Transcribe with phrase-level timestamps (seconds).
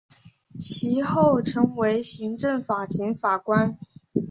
[0.59, 3.77] 其后成为行政法庭法官。